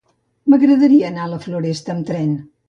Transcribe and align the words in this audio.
M'agradaria 0.53 1.11
anar 1.13 1.27
a 1.27 1.31
la 1.35 1.39
Floresta 1.45 1.95
amb 1.97 2.09
tren. 2.11 2.35